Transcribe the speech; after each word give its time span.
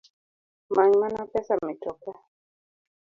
Manymana 0.69 1.25
pesa 1.27 1.53
mitoka 1.65 2.11